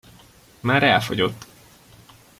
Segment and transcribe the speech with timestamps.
[0.59, 1.45] Már elfogyott!